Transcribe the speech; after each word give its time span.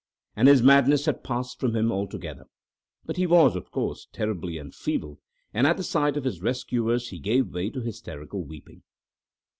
And 0.35 0.47
his 0.47 0.63
madness 0.63 1.05
had 1.05 1.23
passed 1.23 1.59
from 1.59 1.75
him 1.75 1.91
altogether. 1.91 2.45
But 3.05 3.17
he 3.17 3.27
was, 3.27 3.55
of 3.55 3.69
course, 3.69 4.07
terribly 4.11 4.57
enfeebled, 4.57 5.19
and 5.53 5.67
at 5.67 5.77
the 5.77 5.83
sight 5.83 6.17
of 6.17 6.23
his 6.23 6.41
rescuers 6.41 7.09
he 7.09 7.19
gave 7.19 7.53
way 7.53 7.69
to 7.69 7.81
hysterical 7.81 8.43
weeping. 8.43 8.81